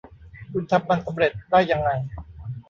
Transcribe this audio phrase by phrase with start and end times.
[0.51, 1.89] คุณทำมันสำเร็จได้ยังไง